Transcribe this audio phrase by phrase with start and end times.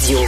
[0.00, 0.18] Radio.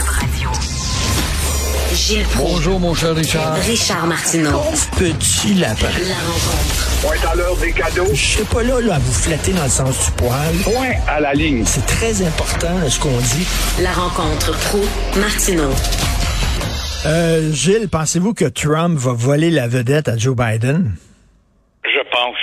[1.93, 2.53] Gilles Proulx.
[2.53, 3.55] Bonjour, mon cher Richard.
[3.57, 4.61] Richard Martineau.
[4.97, 5.87] Petit lapin.
[6.07, 7.01] La rencontre.
[7.03, 8.07] Point à l'heure des cadeaux.
[8.11, 10.55] Je suis pas là, là à vous flatter dans le sens du poil.
[10.63, 11.63] Point à la ligne.
[11.65, 13.47] C'est très important ce qu'on dit.
[13.83, 14.79] La rencontre pro
[15.19, 15.69] martineau
[17.05, 20.95] Euh, Gilles, pensez-vous que Trump va voler la vedette à Joe Biden?
[21.85, 22.35] Je pense.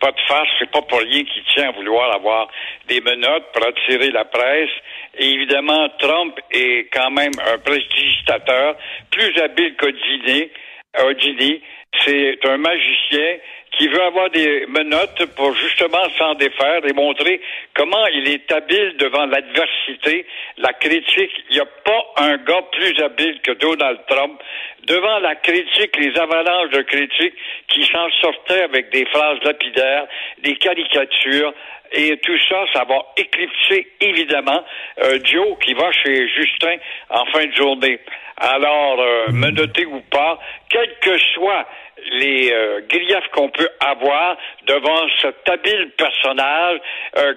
[0.00, 2.48] Pas de farce, c'est pas pour rien qu'il tient à vouloir avoir
[2.88, 4.68] des menottes pour attirer la presse.
[5.18, 8.76] Évidemment, Trump est quand même un prestidigitateur,
[9.10, 11.62] plus habile qu'Odini.
[12.04, 13.38] C'est un magicien
[13.78, 17.40] qui veut avoir des menottes pour justement s'en défaire et montrer
[17.74, 21.32] comment il est habile devant l'adversité, la critique.
[21.50, 24.40] Il n'y a pas un gars plus habile que Donald Trump
[24.86, 27.34] devant la critique, les avalanches de critiques
[27.68, 30.06] qui s'en sortaient avec des phrases lapidaires,
[30.42, 31.52] des caricatures.
[31.92, 34.64] Et tout ça, ça va éclipser évidemment
[35.02, 36.76] euh, Joe qui va chez Justin
[37.10, 38.00] en fin de journée.
[38.38, 41.66] Alors, euh, menotté ou pas, quels que soient
[42.12, 46.78] les euh, griefs qu'on peut avoir devant cet habile personnage,
[47.18, 47.34] euh,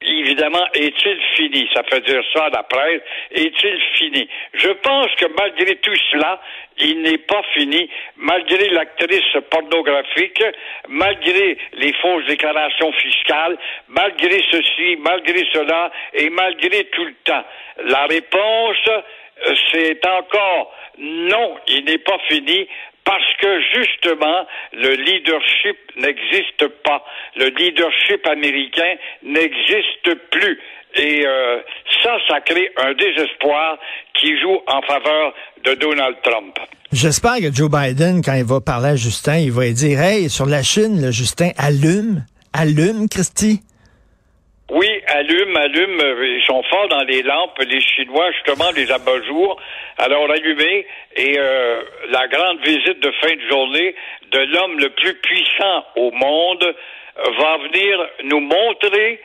[0.00, 1.68] Évidemment, est-il fini?
[1.74, 3.02] Ça fait dire ça à la presse.
[3.32, 4.28] Est-il fini?
[4.54, 6.40] Je pense que malgré tout cela,
[6.78, 10.40] il n'est pas fini, malgré l'actrice pornographique,
[10.86, 17.44] malgré les fausses déclarations fiscales, malgré ceci, malgré cela, et malgré tout le temps.
[17.82, 22.68] La réponse, euh, c'est encore non, il n'est pas fini
[23.08, 27.02] parce que justement, le leadership n'existe pas.
[27.36, 30.60] Le leadership américain n'existe plus.
[30.94, 31.58] Et euh,
[32.02, 33.78] ça, ça crée un désespoir
[34.12, 35.32] qui joue en faveur
[35.64, 36.58] de Donald Trump.
[36.92, 40.44] J'espère que Joe Biden, quand il va parler à Justin, il va dire Hey, sur
[40.44, 43.62] la Chine, le Justin, allume, allume, Christy.
[44.70, 45.98] Oui, allume, allume.
[46.22, 49.58] Ils sont forts dans les lampes, les Chinois, justement, les abat-jours.
[49.96, 50.86] Alors, allumez.
[51.16, 53.94] Et euh, la grande visite de fin de journée
[54.30, 56.74] de l'homme le plus puissant au monde
[57.16, 59.20] va venir nous montrer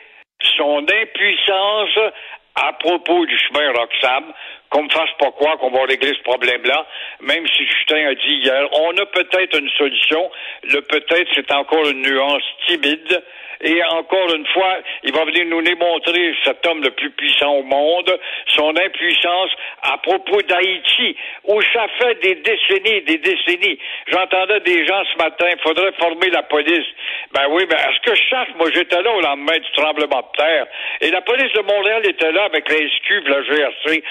[0.56, 2.12] son impuissance
[2.54, 4.32] à propos du chemin Roxham,
[4.74, 6.84] qu'on ne fasse pas quoi qu'on va régler ce problème-là,
[7.20, 10.28] même si Justin a dit hier, on a peut-être une solution,
[10.64, 13.22] le peut-être c'est encore une nuance timide,
[13.60, 17.62] et encore une fois, il va venir nous démontrer, cet homme le plus puissant au
[17.62, 18.18] monde,
[18.48, 19.50] son impuissance
[19.82, 23.78] à propos d'Haïti, où ça fait des décennies, des décennies.
[24.08, 26.86] J'entendais des gens ce matin, il faudrait former la police.
[27.32, 28.50] Ben oui, ben est-ce que cherche?
[28.56, 30.66] Moi, j'étais là au lendemain du tremblement de terre?
[31.00, 34.02] Et la police de Montréal était là avec la SQ, la GRC.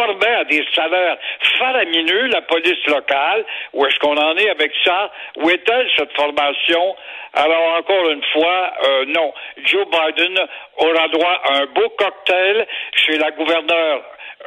[0.00, 1.18] Formait à des salaires
[1.58, 3.44] faramineux la police locale.
[3.72, 5.10] Où est-ce qu'on en est avec ça?
[5.36, 6.96] Où est-elle, cette formation?
[7.34, 9.32] Alors, encore une fois, euh, non.
[9.64, 10.38] Joe Biden
[10.78, 14.02] aura droit à un beau cocktail chez la gouverneure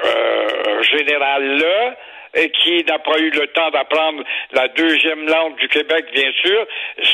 [0.05, 1.95] euh, générale là
[2.35, 6.65] et qui n'a pas eu le temps d'apprendre la deuxième langue du Québec, bien sûr.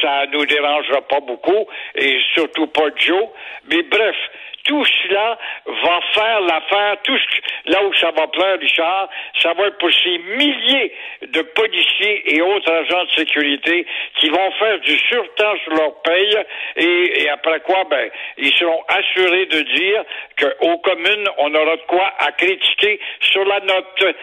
[0.02, 3.28] Ça nous dérangera pas beaucoup, et surtout pas Joe.
[3.70, 4.16] Mais bref,
[4.64, 9.10] tout cela va faire l'affaire, tout ce, là où ça va plaire, Richard,
[9.42, 10.94] ça va être pour ces milliers
[11.32, 13.86] de policiers et autres agents de sécurité
[14.20, 16.38] qui vont faire du surtemps sur leur paye
[16.76, 20.04] et, et après quoi, ben, ils seront assurés de dire
[20.38, 24.16] qu'aux communes, on aura de quoi à critiquer sur la note.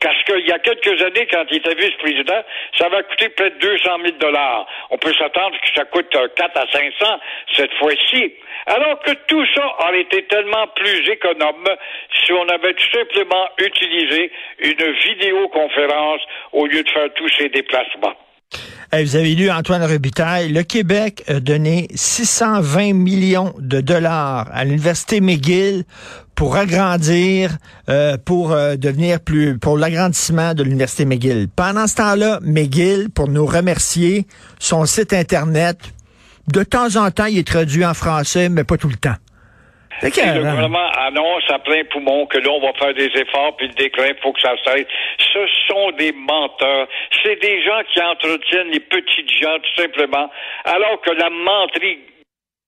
[0.00, 2.42] Parce qu'il y a quelques années, quand il était vice-président,
[2.78, 4.66] ça va coûter près de 200 000 dollars.
[4.90, 7.20] On peut s'attendre que ça coûte 4 à 500
[7.56, 8.34] cette fois-ci.
[8.66, 11.68] Alors que tout ça aurait été tellement plus économe
[12.24, 16.20] si on avait tout simplement utilisé une vidéoconférence
[16.52, 18.14] au lieu de faire tous ces déplacements.
[18.92, 20.52] Vous avez lu Antoine Robitaille.
[20.52, 25.84] Le Québec a donné 620 millions de dollars à l'université McGill
[26.34, 27.56] pour agrandir,
[27.88, 31.48] euh, pour euh, devenir plus, pour l'agrandissement de l'université McGill.
[31.54, 34.26] Pendant ce temps-là, McGill, pour nous remercier,
[34.58, 35.78] son site internet,
[36.48, 39.14] de temps en temps, il est traduit en français, mais pas tout le temps.
[40.02, 43.68] Et le gouvernement annonce à plein poumon que là, on va faire des efforts, puis
[43.68, 44.86] le déclin, faut que ça cesse.
[45.18, 46.88] Ce sont des menteurs.
[47.22, 50.30] C'est des gens qui entretiennent les petites gens, tout simplement,
[50.64, 51.98] alors que la menterie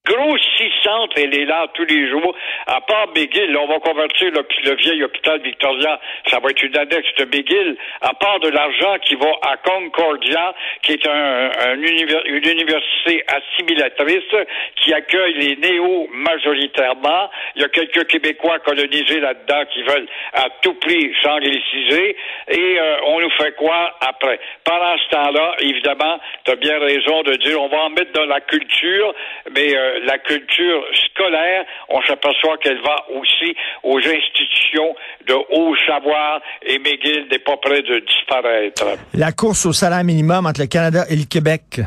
[0.05, 2.35] grossissante, elle est là tous les jours.
[2.67, 6.77] À part McGill, on va convertir le, le, vieil hôpital Victoria, ça va être une
[6.77, 7.77] annexe de McGill.
[8.01, 13.25] À part de l'argent qui va à Concordia, qui est un, un univers, une université
[13.29, 14.47] assimilatrice
[14.77, 17.31] qui accueille les néo majoritairement.
[17.57, 22.17] Il y a quelques Québécois colonisés là-dedans qui veulent à tout prix s'angliciser.
[22.49, 24.41] Et euh, on nous fait quoi après?
[24.65, 28.27] Pendant ce temps-là, évidemment, tu as bien raison de dire on va en mettre dans
[28.27, 29.15] la culture,
[29.55, 34.95] mais euh, la culture scolaire, on s'aperçoit qu'elle va aussi aux institutions
[35.27, 38.85] de haut savoir et McGill n'est pas près de disparaître.
[39.15, 41.81] La course au salaire minimum entre le Canada et le Québec.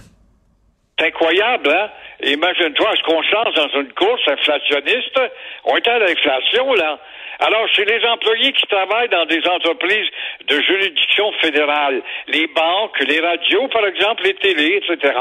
[0.97, 1.89] C'est incroyable, hein?
[2.25, 5.19] Imagine-toi, est-ce qu'on change dans une course inflationniste?
[5.63, 6.99] On est à l'inflation, là.
[7.39, 10.07] Alors, c'est les employés qui travaillent dans des entreprises
[10.47, 15.13] de juridiction fédérale, les banques, les radios, par exemple, les télés, etc.,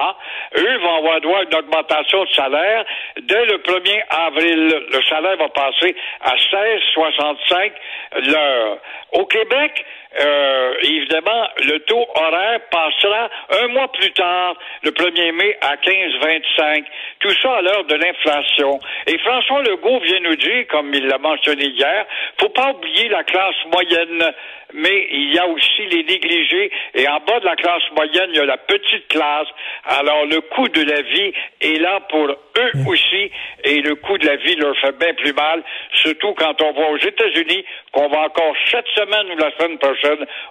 [0.56, 2.84] eux vont avoir droit à une augmentation de salaire.
[3.20, 7.72] Dès le 1er avril, le salaire va passer à 16,65
[8.30, 8.78] l'heure.
[9.12, 9.84] Au Québec,
[10.20, 13.28] euh, évidemment, le taux horaire passera
[13.62, 16.84] un mois plus tard, le 1er mai, à 15,25.
[17.18, 18.78] Tout ça à l'heure de l'inflation.
[19.06, 22.06] Et François Legault vient nous dire, comme il l'a mentionné hier,
[22.40, 24.32] faut pas oublier la classe moyenne,
[24.72, 26.70] mais il y a aussi les négligés.
[26.94, 29.48] Et en bas de la classe moyenne, il y a la petite classe.
[29.84, 33.30] Alors, le coût de la vie est là pour eux aussi,
[33.64, 35.62] et le coût de la vie leur fait bien plus mal,
[35.92, 40.03] surtout quand on voit aux États-Unis qu'on va encore cette semaine ou la semaine prochaine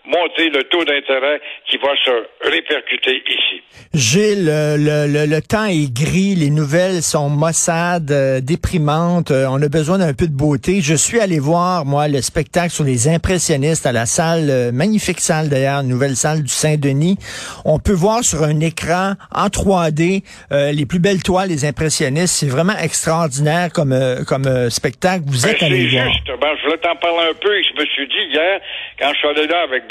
[0.05, 3.61] monter le taux d'intérêt qui va se répercuter ici.
[3.93, 9.61] Gilles, le, le, le, temps est gris, les nouvelles sont maussades, euh, déprimantes, euh, on
[9.61, 10.81] a besoin d'un peu de beauté.
[10.81, 15.19] Je suis allé voir, moi, le spectacle sur les impressionnistes à la salle, euh, magnifique
[15.19, 17.17] salle d'ailleurs, nouvelle salle du Saint-Denis.
[17.65, 22.33] On peut voir sur un écran en 3D les plus belles toiles des impressionnistes.
[22.39, 23.95] C'est vraiment extraordinaire comme,
[24.27, 25.23] comme spectacle.
[25.27, 26.11] Vous êtes ben, allé voir.
[26.11, 26.27] juste.
[26.41, 27.49] Ben, je voulais t'en parler un peu.
[27.61, 28.59] Je me suis dit hier,
[28.99, 29.83] quand je suis allé là avec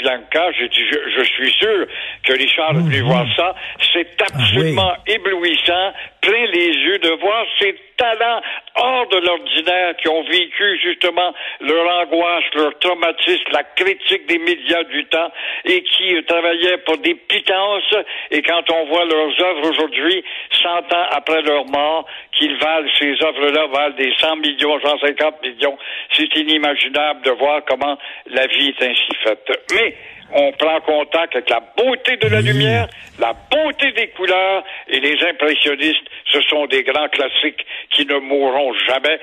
[0.57, 1.85] j'ai dit, je, je, suis sûr
[2.23, 3.55] que Richard a pu voir ça.
[3.93, 5.13] C'est absolument ah, oui.
[5.15, 8.41] éblouissant, plein les yeux de voir ces talents
[8.75, 14.83] hors de l'ordinaire qui ont vécu justement leur angoisse, leur traumatisme, la critique des médias
[14.83, 15.31] du temps
[15.65, 17.93] et qui euh, travaillaient pour des pitances.
[18.31, 20.23] Et quand on voit leurs œuvres aujourd'hui,
[20.61, 25.77] 100 ans après leur mort, qu'ils valent, ces œuvres-là valent des 100 millions, 150 millions,
[26.13, 27.97] c'est inimaginable de voir comment
[28.27, 29.42] la vie est ainsi faite.
[29.71, 29.95] Mais
[30.35, 32.87] on prend contact avec la beauté de la lumière,
[33.19, 38.73] la beauté des couleurs et les impressionnistes, ce sont des grands classiques qui ne mourront
[38.87, 39.19] jamais.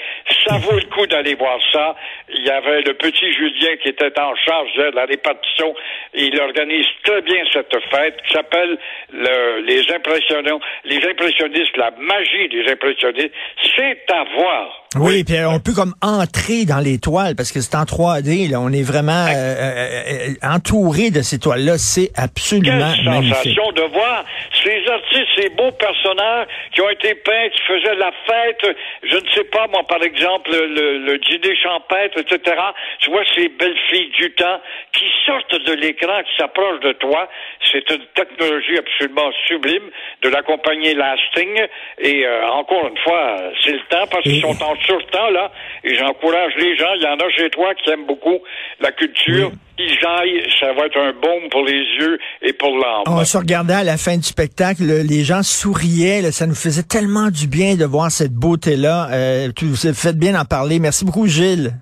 [0.47, 1.97] Ça vaut le coup d'aller voir ça.
[2.33, 5.75] Il y avait le petit Julien qui était en charge de la répartition.
[6.15, 8.79] Il organise très bien cette fête qui s'appelle
[9.13, 13.35] le, les impressionnistes, les impressionnistes, la magie des impressionnistes.
[13.77, 14.80] C'est à voir.
[14.99, 18.51] Oui, puis on peut comme entrer dans les toiles parce que c'est en 3D.
[18.51, 21.79] Là, on est vraiment euh, euh, entouré de ces toiles-là.
[21.79, 23.37] C'est absolument Quelle magnifique.
[23.55, 24.25] sensation de voir
[24.65, 28.77] ces artistes, ces beaux personnages qui ont été peints, qui faisaient la fête.
[29.05, 32.57] Je ne sais pas, moi, par exemple, le, le dîner champêtre, etc.
[32.99, 34.59] Tu vois ces belles filles du temps
[34.91, 37.29] qui sortent de l'écran, qui s'approchent de toi.
[37.71, 39.87] C'est une technologie absolument sublime
[40.23, 41.63] de la compagnie Lasting.
[42.01, 45.51] Et euh, encore une fois, c'est le temps parce qu'ils sont en sur temps, là,
[45.85, 48.39] et j'encourage les gens, il y en a chez toi qui aiment beaucoup
[48.81, 49.53] la culture.
[49.79, 53.05] Ils aillent, ça va être un baume pour les yeux et pour l'âme.
[53.07, 56.83] On se regardait à la fin du spectacle, les gens souriaient, là, ça nous faisait
[56.83, 59.09] tellement du bien de voir cette beauté-là.
[59.13, 60.79] Euh, vous faites bien d'en parler.
[60.79, 61.73] Merci beaucoup, Gilles.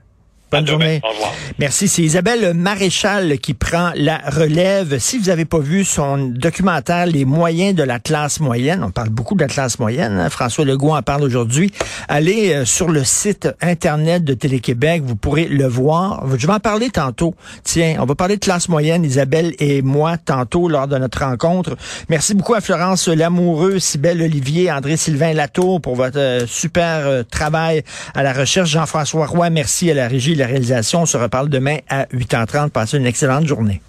[0.51, 1.01] Bonne journée.
[1.05, 1.35] Au revoir.
[1.59, 1.89] Merci.
[1.89, 4.99] C'est Isabelle Maréchal qui prend la relève.
[4.99, 9.11] Si vous n'avez pas vu son documentaire Les moyens de la classe moyenne, on parle
[9.11, 10.31] beaucoup de la classe moyenne, hein?
[10.31, 11.71] François Legault en parle aujourd'hui,
[12.09, 16.25] allez euh, sur le site Internet de Télé-Québec, vous pourrez le voir.
[16.37, 17.35] Je vais en parler tantôt.
[17.65, 21.77] Tiens, on va parler de classe moyenne, Isabelle et moi, tantôt lors de notre rencontre.
[22.09, 27.83] Merci beaucoup à Florence Lamoureux, Sybelle Olivier, André-Sylvain Latour pour votre euh, super euh, travail
[28.15, 28.71] à la recherche.
[28.71, 31.03] Jean-François Roy, merci à la régie la réalisation.
[31.03, 32.71] On se reparle demain à 8h30.
[32.71, 33.81] Passez une excellente journée.